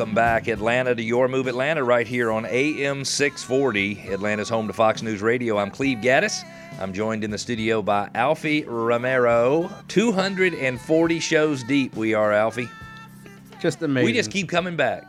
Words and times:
Welcome 0.00 0.14
back, 0.14 0.48
Atlanta, 0.48 0.94
to 0.94 1.02
Your 1.02 1.28
Move 1.28 1.46
Atlanta, 1.46 1.84
right 1.84 2.06
here 2.06 2.32
on 2.32 2.46
AM 2.46 3.04
640, 3.04 4.08
Atlanta's 4.10 4.48
home 4.48 4.66
to 4.66 4.72
Fox 4.72 5.02
News 5.02 5.20
Radio. 5.20 5.58
I'm 5.58 5.70
Cleve 5.70 5.98
Gaddis. 5.98 6.42
I'm 6.80 6.94
joined 6.94 7.22
in 7.22 7.30
the 7.30 7.36
studio 7.36 7.82
by 7.82 8.08
Alfie 8.14 8.64
Romero. 8.64 9.70
240 9.88 11.20
shows 11.20 11.62
deep, 11.64 11.94
we 11.96 12.14
are, 12.14 12.32
Alfie. 12.32 12.70
Just 13.60 13.82
amazing. 13.82 14.06
We 14.06 14.14
just 14.14 14.30
keep 14.30 14.48
coming 14.48 14.74
back. 14.74 15.04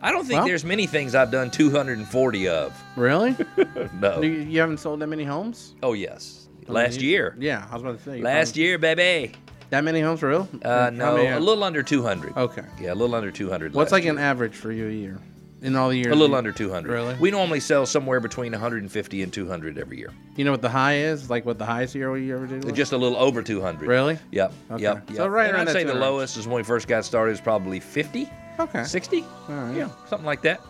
I 0.00 0.10
don't 0.10 0.24
think 0.24 0.38
Well- 0.38 0.46
there's 0.46 0.64
many 0.64 0.86
things 0.86 1.14
I've 1.14 1.30
done 1.30 1.50
240 1.50 2.48
of. 2.48 2.82
Really? 2.96 3.36
No. 4.00 4.22
you, 4.22 4.30
you 4.30 4.60
haven't 4.60 4.78
sold 4.78 5.00
that 5.00 5.08
many 5.08 5.24
homes? 5.24 5.74
Oh, 5.82 5.92
yes. 5.92 6.48
Last 6.68 7.02
you- 7.02 7.10
year. 7.10 7.36
Yeah, 7.38 7.66
I 7.70 7.74
was 7.74 7.82
about 7.82 7.98
to 7.98 8.02
say. 8.02 8.22
Last 8.22 8.52
probably- 8.52 8.62
year, 8.62 8.78
baby. 8.78 9.34
That 9.72 9.84
many 9.84 10.02
homes 10.02 10.20
for 10.20 10.28
real? 10.28 10.48
Uh, 10.62 10.90
no, 10.92 11.16
a 11.16 11.40
little 11.40 11.64
under 11.64 11.82
200. 11.82 12.36
Okay. 12.36 12.62
Yeah, 12.78 12.92
a 12.92 12.94
little 12.94 13.14
under 13.14 13.30
200. 13.30 13.72
What's 13.72 13.90
like 13.90 14.04
year. 14.04 14.12
an 14.12 14.18
average 14.18 14.54
for 14.54 14.70
you 14.70 14.86
a 14.86 14.92
year? 14.92 15.18
In 15.62 15.76
all 15.76 15.88
the 15.88 15.96
years? 15.96 16.12
A 16.12 16.14
little 16.14 16.36
under 16.36 16.52
200. 16.52 16.92
Really? 16.92 17.14
We 17.14 17.30
normally 17.30 17.60
sell 17.60 17.86
somewhere 17.86 18.20
between 18.20 18.52
150 18.52 19.22
and 19.22 19.32
200 19.32 19.78
every 19.78 19.96
year. 19.96 20.10
You 20.36 20.44
know 20.44 20.50
what 20.50 20.60
the 20.60 20.68
high 20.68 20.96
is? 20.96 21.30
Like 21.30 21.46
what 21.46 21.56
the 21.56 21.64
highest 21.64 21.94
year 21.94 22.14
you 22.18 22.36
ever 22.36 22.46
did? 22.46 22.64
was? 22.64 22.74
Just 22.74 22.92
a 22.92 22.98
little 22.98 23.16
over 23.16 23.42
200. 23.42 23.88
Really? 23.88 24.18
Yep. 24.30 24.52
Okay. 24.72 24.82
Yep. 24.82 25.10
So 25.14 25.26
right 25.26 25.46
and 25.46 25.56
around 25.56 25.68
I'd 25.68 25.72
say 25.72 25.84
the 25.84 25.94
200. 25.94 26.00
lowest 26.00 26.36
is 26.36 26.46
when 26.46 26.56
we 26.56 26.64
first 26.64 26.86
got 26.86 27.06
started 27.06 27.32
is 27.32 27.40
probably 27.40 27.80
50, 27.80 28.28
Okay. 28.60 28.84
60. 28.84 29.22
All 29.22 29.54
right. 29.54 29.74
Yeah, 29.74 29.88
something 30.06 30.26
like 30.26 30.42
that. 30.42 30.60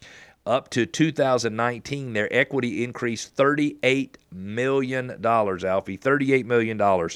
up 0.48 0.70
to 0.72 0.88
2019, 0.88 2.14
their 2.14 2.34
equity 2.34 2.84
increased 2.84 3.36
$38 3.36 4.16
million, 4.32 5.12
Alfie. 5.24 5.98
$38 5.98 6.46
million. 6.46 7.10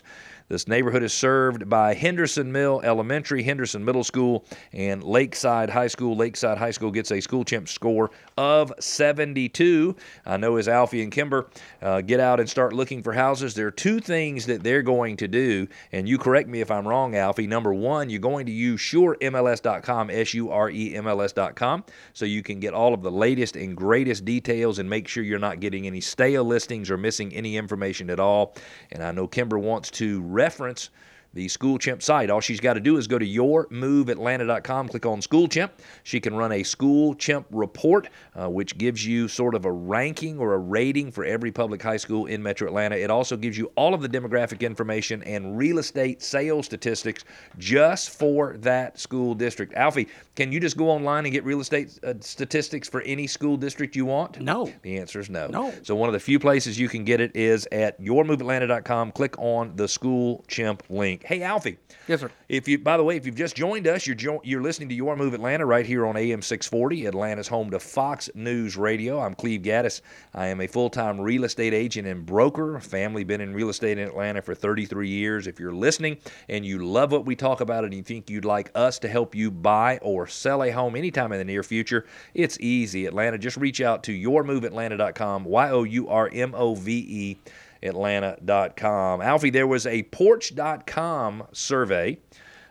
This 0.52 0.68
neighborhood 0.68 1.02
is 1.02 1.14
served 1.14 1.70
by 1.70 1.94
Henderson 1.94 2.52
Mill 2.52 2.82
Elementary, 2.84 3.42
Henderson 3.42 3.86
Middle 3.86 4.04
School, 4.04 4.44
and 4.74 5.02
Lakeside 5.02 5.70
High 5.70 5.88
School. 5.88 6.18
Lakeside 6.18 6.58
High 6.58 6.72
School 6.72 6.92
gets 6.92 7.10
a 7.10 7.22
school 7.22 7.46
champ 7.46 7.70
score 7.70 8.12
of 8.38 8.74
72. 8.78 9.96
I 10.26 10.36
know 10.36 10.58
as 10.58 10.68
Alfie 10.68 11.04
and 11.04 11.10
Kimber 11.10 11.50
uh, 11.82 12.02
get 12.02 12.20
out 12.20 12.42
and 12.42 12.50
start 12.50 12.74
looking 12.74 13.02
for 13.02 13.14
houses, 13.14 13.54
there 13.54 13.68
are 13.68 13.72
two 13.72 14.02
things 14.02 14.46
that 14.48 14.62
they're 14.62 14.82
going 14.82 15.16
to 15.18 15.30
do, 15.30 15.70
and 15.94 16.10
you 16.10 16.18
correct 16.18 16.50
me 16.50 16.60
if 16.60 16.70
I'm 16.70 16.86
wrong, 16.86 17.16
Alfie. 17.16 17.48
Number 17.48 17.74
one, 17.74 18.10
you're 18.10 18.20
going 18.20 18.46
to 18.48 18.52
use 18.52 18.82
suremls.com, 18.82 20.10
S 20.10 20.34
U 20.34 20.52
R 20.52 20.70
E 20.70 20.98
M 20.98 21.08
L 21.08 21.22
S.com, 21.22 21.86
so 22.12 22.26
you 22.26 22.44
can 22.44 22.60
get 22.60 22.74
all 22.74 22.94
of 22.94 23.04
the 23.04 23.12
latest 23.12 23.56
and 23.56 23.78
greatest 23.78 24.26
details 24.26 24.80
and 24.80 24.90
make 24.90 25.08
sure 25.08 25.24
you're 25.24 25.40
not 25.40 25.62
getting 25.62 25.88
any 25.88 26.02
stale 26.02 26.44
listings 26.44 26.92
or 26.92 26.98
missing 26.98 27.34
any 27.34 27.56
information 27.56 28.10
at 28.10 28.20
all. 28.20 28.54
And 28.92 29.02
I 29.02 29.14
know 29.14 29.28
Kimber 29.28 29.58
wants 29.58 29.90
to 29.92 30.22
reference 30.42 30.90
the 31.34 31.48
School 31.48 31.78
Chimp 31.78 32.02
site. 32.04 32.30
All 32.30 32.42
she's 32.42 32.60
got 32.60 32.74
to 32.74 32.80
do 32.80 32.98
is 32.98 33.08
go 33.08 33.18
to 33.18 33.26
yourmoveatlanta.com, 33.26 34.90
click 34.90 35.06
on 35.06 35.22
School 35.22 35.48
Chimp. 35.48 35.74
She 36.04 36.20
can 36.20 36.36
run 36.36 36.52
a 36.52 36.64
School 36.64 37.14
Chimp 37.16 37.46
report, 37.52 38.10
uh, 38.36 38.50
which 38.50 38.78
gives 38.78 39.06
you 39.06 39.28
sort 39.28 39.56
of 39.56 39.66
a 39.66 39.72
ranking 39.72 40.40
or 40.40 40.54
a 40.54 40.58
rating 40.58 41.12
for 41.12 41.24
every 41.24 41.52
public 41.52 41.82
high 41.82 41.98
school 41.98 42.26
in 42.26 42.44
Metro 42.44 42.68
Atlanta. 42.68 42.96
It 42.96 43.10
also 43.10 43.38
gives 43.38 43.58
you 43.58 43.72
all 43.76 43.94
of 43.94 44.02
the 44.02 44.10
demographic 44.10 44.62
information 44.62 45.24
and 45.24 45.58
real 45.58 45.80
estate 45.80 46.22
sales 46.22 46.66
statistics 46.66 47.24
just 47.58 48.10
for 48.10 48.58
that 48.58 49.00
school 49.00 49.34
district. 49.34 49.74
Alfie, 49.74 50.08
can 50.36 50.52
you 50.52 50.60
just 50.60 50.78
go 50.78 50.90
online 50.90 51.26
and 51.26 51.32
get 51.32 51.44
real 51.46 51.62
estate 51.62 51.98
uh, 52.04 52.14
statistics 52.20 52.90
for 52.90 53.02
any 53.02 53.28
school 53.28 53.58
district 53.58 53.96
you 53.96 54.06
want? 54.06 54.40
No. 54.42 54.72
The 54.82 54.98
answer 54.98 55.20
is 55.20 55.30
no. 55.30 55.48
No. 55.48 55.74
So 55.84 55.96
one 55.96 56.10
of 56.10 56.14
the 56.14 56.20
few 56.20 56.40
places 56.40 56.80
you 56.80 56.90
can 56.90 57.04
get 57.04 57.22
it 57.22 57.36
is 57.36 57.68
at 57.72 58.00
yourmoveatlanta.com. 58.02 59.12
Click 59.12 59.38
on 59.38 59.76
the 59.76 59.88
School 59.88 60.44
Chimp 60.48 60.84
link. 60.90 61.21
Hey, 61.24 61.44
Alfie. 61.44 61.78
Yes, 62.08 62.22
sir. 62.22 62.32
If 62.50 62.68
you, 62.68 62.80
by 62.80 62.98
the 62.98 63.04
way, 63.04 63.16
if 63.16 63.26
you've 63.26 63.36
just 63.36 63.56
joined 63.56 63.88
us, 63.88 64.08
you're 64.08 64.16
jo- 64.16 64.42
you're 64.44 64.62
listening 64.62 64.90
to 64.90 64.96
Your 64.96 65.16
Move 65.16 65.34
Atlanta 65.36 65.66
right 65.66 65.86
here 65.86 66.06
on 66.06 66.18
AM 66.18 66.42
640, 66.42 67.06
Atlanta's 67.06 67.48
home 67.48 67.70
to 67.72 67.80
Fox 67.80 68.30
News 68.34 68.76
Radio. 68.76 69.20
I'm 69.20 69.36
Cleve 69.36 69.62
Gaddis. 69.62 70.02
I 70.34 70.48
am 70.48 70.62
a 70.62 70.68
full-time 70.68 71.22
real 71.22 71.44
estate 71.44 71.74
agent 71.74 72.08
and 72.08 72.26
broker. 72.26 72.80
Family 72.80 73.24
been 73.24 73.40
in 73.40 73.54
real 73.54 73.70
estate 73.70 74.00
in 74.00 74.08
Atlanta 74.08 74.42
for 74.42 74.56
33 74.56 75.08
years. 75.10 75.46
If 75.46 75.60
you're 75.60 75.72
listening 75.74 76.18
and 76.50 76.66
you 76.66 76.84
love 76.86 77.12
what 77.12 77.26
we 77.26 77.36
talk 77.36 77.62
about 77.62 77.84
and 77.84 77.94
you 77.94 78.02
think 78.02 78.30
you'd 78.30 78.46
like 78.46 78.72
us 78.74 78.98
to 79.00 79.08
help 79.08 79.36
you 79.36 79.52
buy 79.52 80.00
or 80.02 80.26
sell 80.26 80.64
a 80.64 80.72
home 80.72 80.96
anytime 80.96 81.32
in 81.32 81.38
the 81.38 81.46
near 81.46 81.64
future, 81.64 82.06
it's 82.34 82.60
easy. 82.60 83.06
Atlanta, 83.06 83.38
just 83.38 83.58
reach 83.58 83.80
out 83.80 84.04
to 84.04 84.12
yourmoveatlanta.com. 84.12 85.44
Y 85.46 85.70
O 85.70 85.84
U 85.84 86.10
R 86.10 86.30
M 86.34 86.54
O 86.56 86.74
V 86.76 86.92
E 87.08 87.38
atlanta.com. 87.84 89.22
Alfie, 89.22 89.50
there 89.50 89.68
was 89.68 89.88
a 89.88 90.04
porch.com 90.04 91.44
survey 91.52 92.20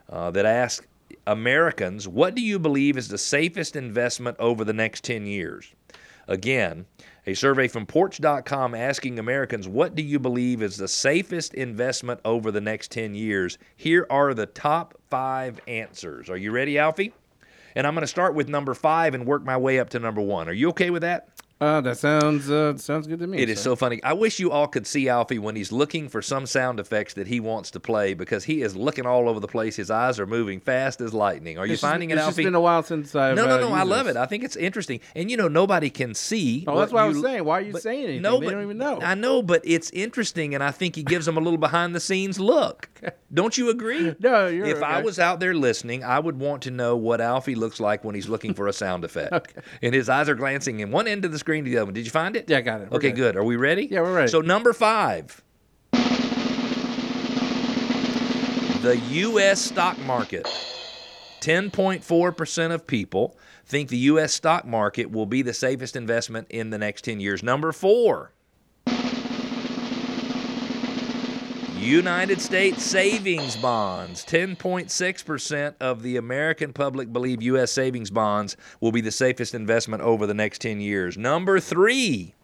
uh, 0.08 0.30
that 0.30 0.46
asked 0.46 0.86
Americans, 1.26 2.08
what 2.08 2.34
do 2.34 2.42
you 2.42 2.58
believe 2.58 2.96
is 2.96 3.08
the 3.08 3.18
safest 3.18 3.76
investment 3.76 4.36
over 4.38 4.64
the 4.64 4.72
next 4.72 5.04
10 5.04 5.26
years? 5.26 5.74
Again, 6.28 6.86
a 7.26 7.34
survey 7.34 7.66
from 7.68 7.86
porch.com 7.86 8.74
asking 8.74 9.18
Americans, 9.18 9.66
what 9.66 9.94
do 9.94 10.02
you 10.02 10.18
believe 10.18 10.62
is 10.62 10.76
the 10.76 10.88
safest 10.88 11.54
investment 11.54 12.20
over 12.24 12.50
the 12.50 12.60
next 12.60 12.92
10 12.92 13.14
years? 13.14 13.58
Here 13.76 14.06
are 14.10 14.32
the 14.32 14.46
top 14.46 14.94
five 15.10 15.60
answers. 15.66 16.30
Are 16.30 16.36
you 16.36 16.52
ready, 16.52 16.78
Alfie? 16.78 17.12
And 17.74 17.86
I'm 17.86 17.94
going 17.94 18.02
to 18.02 18.08
start 18.08 18.34
with 18.34 18.48
number 18.48 18.74
five 18.74 19.14
and 19.14 19.26
work 19.26 19.44
my 19.44 19.56
way 19.56 19.78
up 19.78 19.90
to 19.90 19.98
number 19.98 20.20
one. 20.20 20.48
Are 20.48 20.52
you 20.52 20.68
okay 20.70 20.90
with 20.90 21.02
that? 21.02 21.28
Uh, 21.60 21.78
that 21.82 21.98
sounds 21.98 22.50
uh, 22.50 22.74
sounds 22.78 23.06
good 23.06 23.18
to 23.18 23.26
me. 23.26 23.36
It 23.38 23.50
is 23.50 23.58
sir. 23.58 23.64
so 23.64 23.76
funny. 23.76 24.02
I 24.02 24.14
wish 24.14 24.38
you 24.40 24.50
all 24.50 24.66
could 24.66 24.86
see 24.86 25.10
Alfie 25.10 25.38
when 25.38 25.56
he's 25.56 25.70
looking 25.70 26.08
for 26.08 26.22
some 26.22 26.46
sound 26.46 26.80
effects 26.80 27.12
that 27.14 27.26
he 27.26 27.38
wants 27.38 27.70
to 27.72 27.80
play 27.80 28.14
because 28.14 28.44
he 28.44 28.62
is 28.62 28.74
looking 28.74 29.04
all 29.04 29.28
over 29.28 29.40
the 29.40 29.46
place. 29.46 29.76
His 29.76 29.90
eyes 29.90 30.18
are 30.18 30.26
moving 30.26 30.60
fast 30.60 31.02
as 31.02 31.12
lightning. 31.12 31.58
Are 31.58 31.66
you 31.66 31.74
It's 31.74 31.82
finding 31.82 32.08
just, 32.08 32.16
it, 32.16 32.20
it's 32.20 32.24
Alfie? 32.28 32.42
just 32.42 32.46
been 32.46 32.54
a 32.54 32.60
while 32.62 32.82
since 32.82 33.14
I've. 33.14 33.36
no, 33.36 33.44
no, 33.46 33.56
uh, 33.56 33.60
no. 33.60 33.72
I 33.74 33.82
love 33.82 34.06
this. 34.06 34.16
it. 34.16 34.18
I 34.18 34.24
think 34.24 34.42
it's 34.42 34.56
interesting. 34.56 35.00
And 35.14 35.30
you 35.30 35.36
know, 35.36 35.48
nobody 35.48 35.90
can 35.90 36.14
see. 36.14 36.64
Oh, 36.66 36.78
that's 36.78 36.92
what 36.92 37.02
I 37.02 37.06
was 37.06 37.20
saying. 37.20 37.44
Why 37.44 37.58
are 37.58 37.62
you 37.62 37.72
but- 37.74 37.82
saying 37.82 38.04
anything? 38.04 38.22
No, 38.22 38.40
they 38.40 38.46
but 38.46 38.52
don't 38.52 38.62
even 38.62 38.78
know. 38.78 38.98
I 39.02 39.14
know, 39.14 39.42
but 39.42 39.60
it's 39.64 39.90
interesting, 39.90 40.54
and 40.54 40.64
I 40.64 40.70
think 40.70 40.96
he 40.96 41.02
gives 41.02 41.26
them 41.26 41.36
a 41.36 41.40
little 41.40 41.58
behind 41.58 41.94
the 41.94 42.00
scenes 42.00 42.40
look. 42.40 42.88
Don't 43.32 43.56
you 43.56 43.68
agree? 43.70 44.14
No, 44.20 44.48
you're 44.48 44.66
If 44.66 44.82
I 44.82 45.02
was 45.02 45.18
out 45.18 45.40
there 45.40 45.54
listening, 45.54 46.02
I 46.04 46.18
would 46.18 46.38
want 46.38 46.62
to 46.62 46.70
know 46.70 46.96
what 46.96 47.20
Alfie 47.20 47.54
looks 47.54 47.78
like 47.80 48.02
when 48.02 48.14
he's 48.14 48.28
looking 48.28 48.54
for 48.54 48.66
a 48.66 48.72
sound 48.72 49.04
effect. 49.04 49.54
And 49.82 49.94
his 49.94 50.08
eyes 50.08 50.28
are 50.28 50.34
glancing 50.34 50.80
in 50.80 50.90
one 50.90 51.06
end 51.06 51.24
of 51.24 51.30
the 51.32 51.38
screen 51.38 51.49
to 51.58 51.62
the 51.70 51.78
other. 51.78 51.92
Did 51.92 52.04
you 52.04 52.10
find 52.10 52.36
it? 52.36 52.48
Yeah, 52.48 52.58
I 52.58 52.60
got 52.62 52.80
it. 52.80 52.90
We're 52.90 52.96
Okay, 52.98 53.10
good. 53.10 53.34
good. 53.34 53.36
Are 53.36 53.44
we 53.44 53.56
ready? 53.56 53.86
Yeah, 53.90 54.00
we're 54.02 54.14
ready. 54.14 54.28
So 54.30 54.40
number 54.40 54.72
five. 54.72 55.42
The 58.82 58.96
U.S. 59.10 59.60
stock 59.60 59.98
market. 60.00 60.46
10.4% 61.40 62.70
of 62.72 62.86
people 62.86 63.36
think 63.66 63.88
the 63.88 63.96
U.S. 63.98 64.32
stock 64.32 64.66
market 64.66 65.10
will 65.10 65.26
be 65.26 65.42
the 65.42 65.54
safest 65.54 65.96
investment 65.96 66.46
in 66.50 66.70
the 66.70 66.78
next 66.78 67.02
10 67.04 67.20
years. 67.20 67.42
Number 67.42 67.72
four. 67.72 68.32
United 71.80 72.42
States 72.42 72.84
savings 72.84 73.56
bonds. 73.56 74.22
10.6% 74.26 75.74
of 75.80 76.02
the 76.02 76.18
American 76.18 76.74
public 76.74 77.10
believe 77.10 77.40
U.S. 77.42 77.72
savings 77.72 78.10
bonds 78.10 78.58
will 78.80 78.92
be 78.92 79.00
the 79.00 79.10
safest 79.10 79.54
investment 79.54 80.02
over 80.02 80.26
the 80.26 80.34
next 80.34 80.60
10 80.60 80.80
years. 80.80 81.16
Number 81.16 81.58
three, 81.58 82.34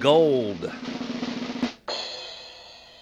gold. 0.00 0.72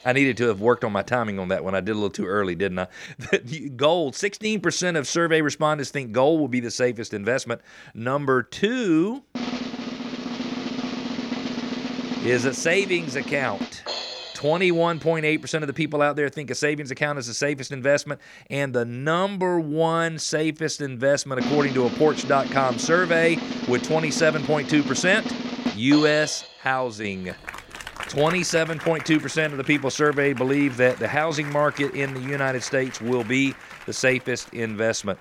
I 0.05 0.12
needed 0.12 0.37
to 0.37 0.49
have 0.49 0.61
worked 0.61 0.85
on 0.85 0.93
my 0.93 1.03
timing 1.03 1.38
on 1.38 1.49
that 1.49 1.64
one. 1.64 1.75
I 1.75 1.81
did 1.81 1.93
a 1.93 1.94
little 1.94 2.11
too 2.11 2.26
early, 2.26 2.55
didn't 2.55 2.79
I? 2.79 2.88
gold. 3.76 4.14
16% 4.14 4.99
of 4.99 5.08
survey 5.08 5.41
respondents 5.41 5.91
think 5.91 6.12
gold 6.12 6.41
will 6.41 6.49
be 6.49 6.61
the 6.61 6.70
safest 6.70 7.14
investment. 7.14 7.63
Number 7.94 8.43
two 8.43 9.25
is 12.31 12.45
a 12.45 12.53
savings 12.53 13.15
account. 13.15 13.85
21.8% 14.35 15.55
of 15.63 15.67
the 15.67 15.73
people 15.73 16.03
out 16.03 16.17
there 16.17 16.29
think 16.29 16.51
a 16.51 16.55
savings 16.55 16.91
account 16.91 17.19
is 17.19 17.27
the 17.27 17.35
safest 17.35 17.71
investment. 17.73 18.21
And 18.51 18.75
the 18.75 18.85
number 18.85 19.61
one 19.61 20.19
safest 20.19 20.81
investment, 20.81 21.45
according 21.45 21.73
to 21.75 21.87
a 21.87 21.91
Porch.com 21.91 22.79
survey, 22.79 23.37
with 23.69 23.89
27.2%, 23.89 25.77
U.S. 25.77 26.45
housing. 26.61 27.35
27.2% 28.09 29.47
of 29.47 29.56
the 29.56 29.65
people 29.65 29.91
surveyed 29.91 30.37
believe 30.37 30.77
that 30.77 30.99
the 30.99 31.09
housing 31.09 31.51
market 31.51 31.95
in 31.95 32.13
the 32.13 32.21
United 32.21 32.63
States 32.63 33.01
will 33.01 33.25
be 33.25 33.55
the 33.87 33.93
safest 33.93 34.53
investment. 34.53 35.19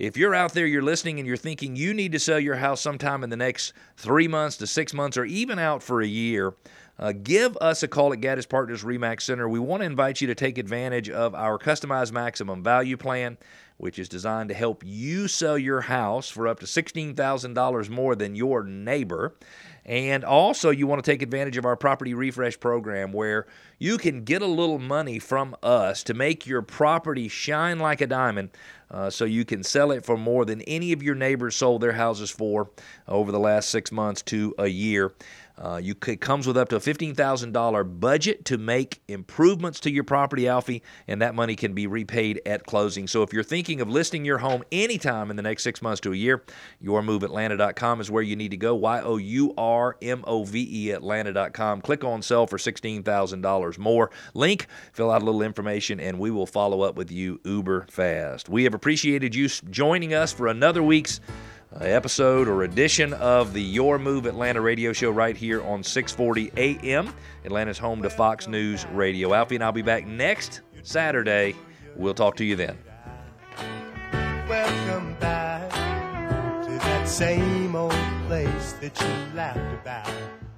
If 0.00 0.16
you're 0.16 0.34
out 0.34 0.54
there, 0.54 0.64
you're 0.64 0.80
listening, 0.80 1.18
and 1.18 1.28
you're 1.28 1.36
thinking 1.36 1.76
you 1.76 1.92
need 1.92 2.12
to 2.12 2.18
sell 2.18 2.40
your 2.40 2.56
house 2.56 2.80
sometime 2.80 3.22
in 3.22 3.28
the 3.28 3.36
next 3.36 3.74
three 3.98 4.28
months 4.28 4.56
to 4.56 4.66
six 4.66 4.94
months 4.94 5.18
or 5.18 5.26
even 5.26 5.58
out 5.58 5.82
for 5.82 6.00
a 6.00 6.06
year, 6.06 6.54
uh, 6.98 7.12
give 7.12 7.54
us 7.58 7.82
a 7.82 7.88
call 7.88 8.10
at 8.14 8.20
Gaddis 8.22 8.48
Partners 8.48 8.82
Remax 8.82 9.20
Center. 9.20 9.46
We 9.46 9.58
want 9.58 9.82
to 9.82 9.86
invite 9.86 10.22
you 10.22 10.26
to 10.28 10.34
take 10.34 10.56
advantage 10.56 11.10
of 11.10 11.34
our 11.34 11.58
customized 11.58 12.12
maximum 12.12 12.62
value 12.62 12.96
plan, 12.96 13.36
which 13.76 13.98
is 13.98 14.08
designed 14.08 14.48
to 14.48 14.54
help 14.54 14.82
you 14.86 15.28
sell 15.28 15.58
your 15.58 15.82
house 15.82 16.30
for 16.30 16.48
up 16.48 16.60
to 16.60 16.66
$16,000 16.66 17.90
more 17.90 18.16
than 18.16 18.34
your 18.34 18.64
neighbor. 18.64 19.34
And 19.84 20.24
also, 20.24 20.70
you 20.70 20.86
want 20.86 21.02
to 21.02 21.10
take 21.10 21.22
advantage 21.22 21.56
of 21.56 21.64
our 21.64 21.76
property 21.76 22.14
refresh 22.14 22.60
program 22.60 23.12
where 23.12 23.46
you 23.78 23.96
can 23.96 24.24
get 24.24 24.42
a 24.42 24.46
little 24.46 24.78
money 24.78 25.18
from 25.18 25.56
us 25.62 26.02
to 26.04 26.14
make 26.14 26.46
your 26.46 26.62
property 26.62 27.28
shine 27.28 27.78
like 27.78 28.00
a 28.00 28.06
diamond 28.06 28.50
uh, 28.90 29.08
so 29.08 29.24
you 29.24 29.44
can 29.44 29.62
sell 29.62 29.90
it 29.90 30.04
for 30.04 30.16
more 30.16 30.44
than 30.44 30.60
any 30.62 30.92
of 30.92 31.02
your 31.02 31.14
neighbors 31.14 31.56
sold 31.56 31.80
their 31.80 31.92
houses 31.92 32.30
for 32.30 32.70
over 33.08 33.32
the 33.32 33.38
last 33.38 33.70
six 33.70 33.90
months 33.90 34.22
to 34.22 34.54
a 34.58 34.66
year. 34.66 35.12
Uh, 35.60 35.76
you 35.76 35.94
it 36.06 36.20
comes 36.20 36.46
with 36.46 36.56
up 36.56 36.70
to 36.70 36.76
a 36.76 36.80
$15,000 36.80 38.00
budget 38.00 38.44
to 38.46 38.56
make 38.56 39.02
improvements 39.08 39.78
to 39.80 39.90
your 39.90 40.04
property, 40.04 40.48
Alfie, 40.48 40.82
and 41.06 41.20
that 41.20 41.34
money 41.34 41.54
can 41.54 41.74
be 41.74 41.86
repaid 41.86 42.40
at 42.46 42.64
closing. 42.64 43.06
So 43.06 43.22
if 43.22 43.32
you're 43.32 43.42
thinking 43.42 43.80
of 43.80 43.88
listing 43.88 44.24
your 44.24 44.38
home 44.38 44.62
anytime 44.72 45.30
in 45.30 45.36
the 45.36 45.42
next 45.42 45.62
six 45.62 45.82
months 45.82 46.00
to 46.00 46.12
a 46.12 46.16
year, 46.16 46.42
yourmoveatlanta.com 46.82 48.00
is 48.00 48.10
where 48.10 48.22
you 48.22 48.36
need 48.36 48.52
to 48.52 48.56
go. 48.56 48.74
Y 48.74 49.00
O 49.02 49.18
U 49.18 49.54
R 49.58 49.96
M 50.00 50.24
O 50.26 50.44
V 50.44 50.86
E 50.86 50.90
Atlanta.com. 50.92 51.82
Click 51.82 52.04
on 52.04 52.22
sell 52.22 52.46
for 52.46 52.56
$16,000 52.56 53.78
more. 53.78 54.10
Link, 54.32 54.66
fill 54.92 55.10
out 55.10 55.20
a 55.20 55.24
little 55.24 55.42
information, 55.42 56.00
and 56.00 56.18
we 56.18 56.30
will 56.30 56.46
follow 56.46 56.82
up 56.82 56.96
with 56.96 57.12
you 57.12 57.40
uber 57.44 57.86
fast. 57.90 58.48
We 58.48 58.64
have 58.64 58.74
appreciated 58.74 59.34
you 59.34 59.48
joining 59.48 60.14
us 60.14 60.32
for 60.32 60.46
another 60.46 60.82
week's 60.82 61.20
episode 61.78 62.48
or 62.48 62.64
edition 62.64 63.12
of 63.14 63.52
the 63.52 63.62
Your 63.62 63.98
Move 63.98 64.26
Atlanta 64.26 64.60
radio 64.60 64.92
show 64.92 65.10
right 65.10 65.36
here 65.36 65.62
on 65.62 65.82
640 65.82 66.52
AM, 66.56 67.12
Atlanta's 67.44 67.78
home 67.78 68.02
to 68.02 68.10
Fox 68.10 68.48
News 68.48 68.86
Radio. 68.86 69.32
Alfie 69.32 69.54
and 69.54 69.64
I'll 69.64 69.72
be 69.72 69.82
back 69.82 70.06
next 70.06 70.62
Saturday. 70.82 71.54
We'll 71.96 72.14
talk 72.14 72.36
to 72.36 72.44
you 72.44 72.56
then. 72.56 72.76
Welcome 74.48 75.14
back. 75.20 75.70
same 77.06 77.76
old 77.76 77.92
place 78.26 78.72
that 78.74 79.00
you 79.00 79.36
laughed 79.36 79.58
about. 79.80 80.49